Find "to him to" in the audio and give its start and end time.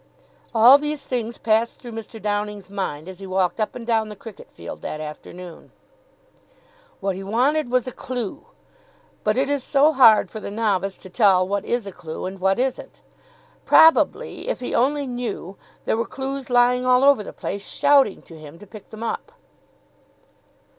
18.23-18.65